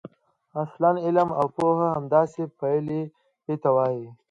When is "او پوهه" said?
1.39-1.87